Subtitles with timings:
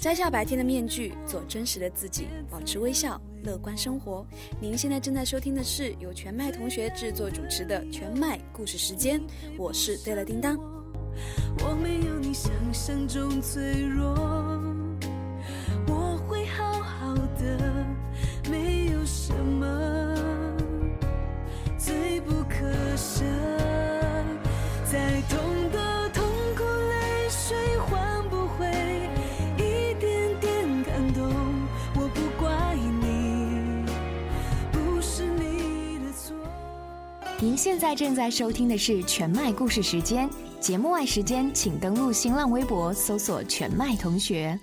[0.00, 4.24] 摘下白天的面具，做真实的自己，保持微笑，乐观生活。
[4.60, 9.20] 您现在正在收听的是由全麦同学制作主持的《全麦故事时间》，
[9.58, 10.56] 我是对了叮当。
[11.60, 14.14] 我没有你想象中脆弱，
[37.38, 40.26] 您现在正在收听的是全麦故事时间。
[40.58, 44.58] 节目外时间，请登录新浪微博搜索“全麦同学”。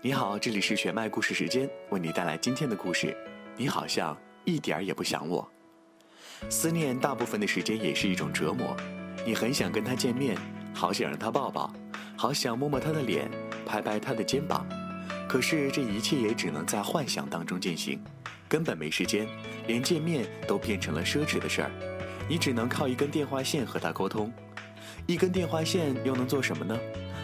[0.00, 3.14] 你好，这里是全麦故事时间，为你带来今天的故事。
[3.54, 4.16] 你好像
[4.46, 5.46] 一点儿也不想我。
[6.48, 8.74] 思念大部分的时间也是一种折磨，
[9.26, 10.38] 你很想跟他见面，
[10.72, 11.70] 好想让他抱抱，
[12.16, 13.30] 好想摸摸他的脸，
[13.66, 14.66] 拍拍他的肩膀，
[15.30, 18.02] 可是这一切也只能在幻想当中进行。
[18.48, 19.28] 根本没时间，
[19.68, 21.70] 连见面都变成了奢侈的事儿。
[22.28, 24.32] 你只能靠一根电话线和他沟通，
[25.06, 26.76] 一根电话线又能做什么呢？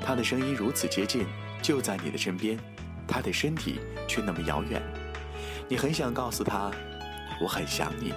[0.00, 1.26] 他的声音如此接近，
[1.60, 2.56] 就在你的身边，
[3.04, 4.80] 他的身体却那么遥远。
[5.68, 6.70] 你很想告诉他，
[7.42, 8.14] 我很想你，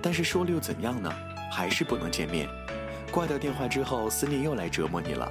[0.00, 1.12] 但是说了又怎样呢？
[1.52, 2.48] 还是不能见面。
[3.10, 5.30] 挂掉电话之后，思念又来折磨你了，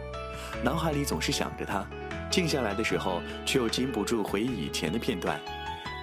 [0.63, 1.83] 脑海里总是想着他，
[2.29, 5.39] 静下来的时候却又禁不住回忆以前的片段。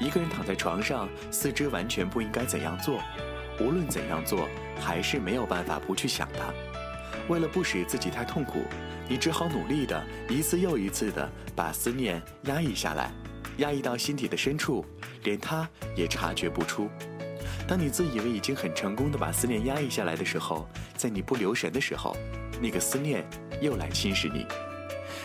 [0.00, 3.00] 一个人躺在床上，四肢完全不应该怎样做，
[3.58, 6.52] 无论怎样做，还是没有办法不去想他。
[7.28, 8.62] 为了不使自己太痛苦，
[9.08, 13.10] 你只好努力的一次又一次的把思念压抑下来，
[13.56, 14.84] 压抑到心底的深处，
[15.24, 16.90] 连他也察觉不出。
[17.66, 22.14] 当你自以为已经很成功的把思念压抑下来的时候，在你不留神的时候，
[22.60, 23.24] 那个思念
[23.60, 24.46] 又来侵蚀你。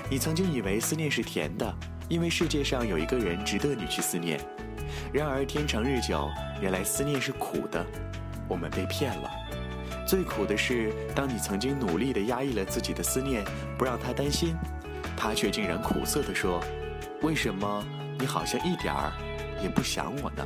[0.10, 1.74] 你曾经以为思念是甜的，
[2.10, 4.40] 因为世界上有一个人值得你去思念。
[5.14, 6.30] 然而天长日久，
[6.62, 7.86] 原来思念是苦的，
[8.48, 9.32] 我们被骗了。
[10.06, 13.46] 最苦的是，当你曾经努力地压抑了自己的思念，
[13.78, 14.56] 不让他担心，
[15.16, 16.62] 他却竟然苦涩地说
[17.24, 17.86] ：“为什么
[18.20, 19.14] 你好像一点儿
[19.64, 20.46] 也不想我呢？”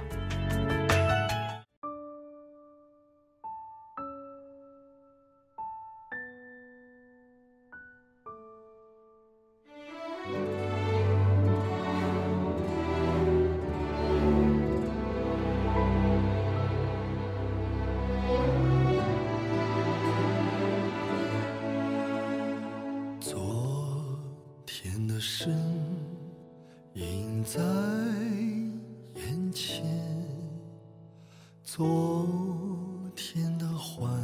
[25.16, 25.58] 的身
[26.96, 27.62] 影在
[29.16, 29.82] 眼前
[31.64, 32.28] 昨
[33.16, 34.22] 天的欢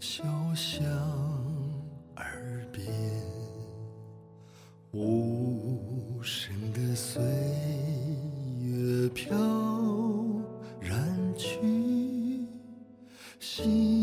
[0.00, 0.82] 笑响
[2.16, 2.86] 耳边，
[4.92, 7.22] 无声的岁
[8.62, 9.36] 月飘
[10.80, 12.48] 然去，
[13.38, 13.95] 心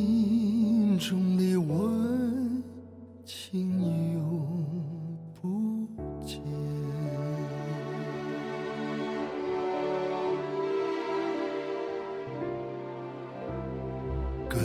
[14.53, 14.62] 跟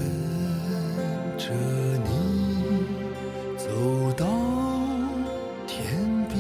[1.39, 1.49] 着
[2.05, 2.11] 你
[3.57, 4.27] 走到
[5.67, 5.87] 天
[6.29, 6.37] 边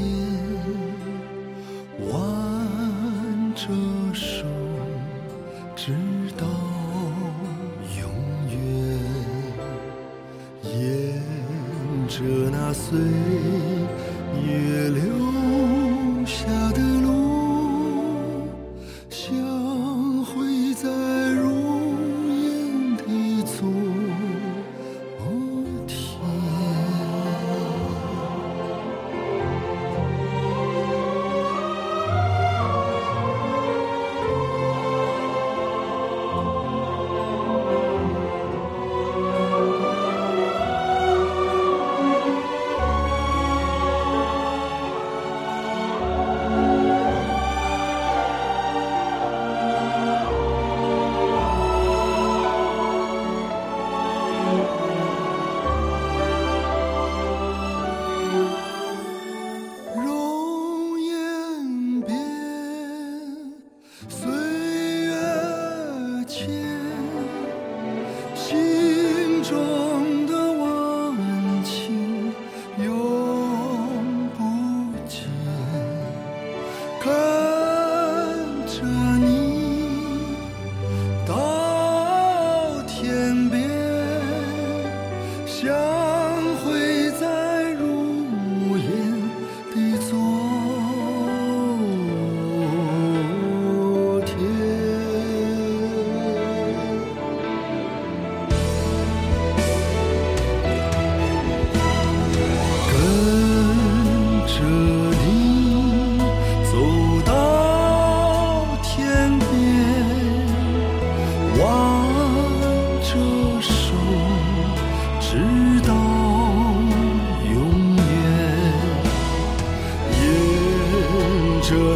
[2.10, 3.64] 挽着
[4.12, 4.44] 手
[5.74, 5.94] 直
[6.36, 6.46] 到
[7.98, 8.04] 永
[8.50, 8.58] 远
[10.62, 11.22] 沿
[12.06, 12.98] 着那岁
[14.44, 15.67] 月流。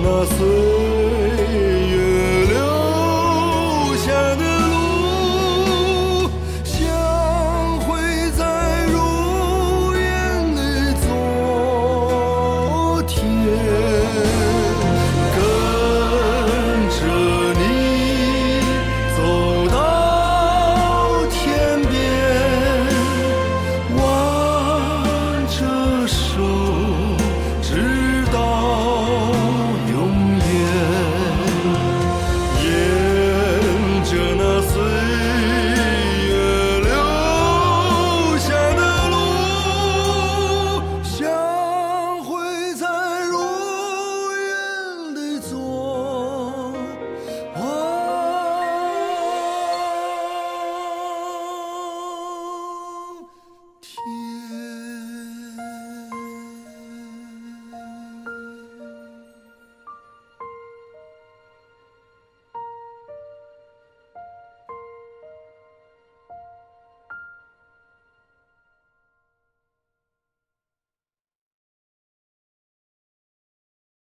[0.03, 0.92] nascer.